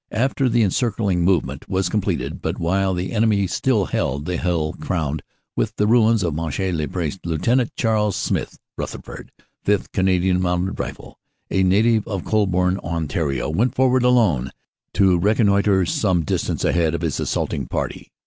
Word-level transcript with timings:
After 0.09 0.49
the 0.49 0.63
encircling 0.63 1.23
movement 1.23 1.69
was 1.69 1.87
completed 1.87 2.41
but 2.41 2.57
while 2.57 2.95
the 2.95 3.11
enemy 3.11 3.45
still 3.45 3.85
held 3.85 4.25
the 4.25 4.37
hill 4.37 4.73
crowned 4.79 5.21
with 5.55 5.75
the 5.75 5.85
ruins 5.85 6.23
of 6.23 6.33
Monchy 6.33 6.71
le 6.71 6.87
Preux, 6.87 7.11
Lieut. 7.23 7.69
Charles 7.75 8.15
Smith 8.15 8.57
Rutherford, 8.79 9.31
Sth. 9.63 9.89
C. 9.95 10.11
M. 10.31 10.43
R., 10.43 10.91
a 11.51 11.61
native 11.61 12.07
of 12.07 12.25
Colborne, 12.25 12.79
Ont., 12.81 13.15
went 13.55 13.75
forward 13.75 14.01
alone 14.01 14.49
to 14.95 15.19
reconnoitre, 15.19 15.85
some 15.85 16.25
distance 16.25 16.65
ahead 16.65 16.95
of 16.95 17.01
his 17.01 17.19
assaulting 17.19 17.67
party. 17.67 18.11